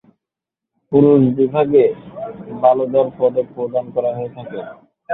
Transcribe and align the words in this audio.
পুরুষ 0.91 1.21
বিভাগে 1.37 1.85
বালোঁ 2.61 2.87
দর 2.93 3.07
পদক 3.17 3.47
প্রদান 3.55 3.85
করা 3.95 4.11
হয়ে 4.17 4.31
থাকে। 4.35 4.59